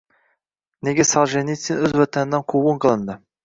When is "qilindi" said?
2.87-3.23